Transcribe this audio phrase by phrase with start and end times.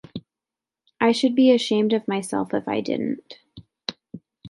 [0.99, 3.35] I should be ashamed of myself if I didn't.